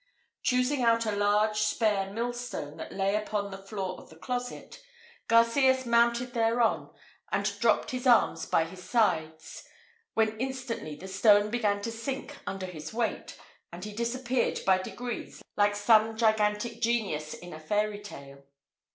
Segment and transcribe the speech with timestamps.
[0.41, 4.81] Choosing out a large spare millstone, that lay upon the floor of the closet,
[5.27, 6.89] Garcias mounted thereon,
[7.31, 9.63] and dropped his arms by his sides,
[10.15, 13.37] when instantly the stone began to sink under his weight,
[13.71, 18.43] and he disappeared by degrees like some gigantic genius in a fairy tale.